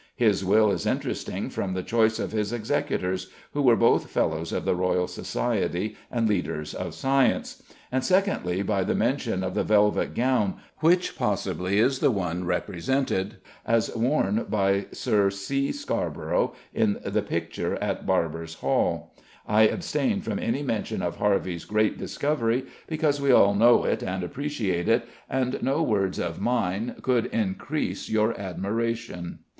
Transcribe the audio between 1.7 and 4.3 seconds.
the choice of his executors, who were both